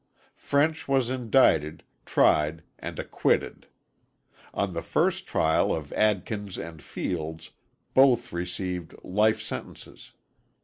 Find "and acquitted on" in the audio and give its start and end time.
2.79-4.73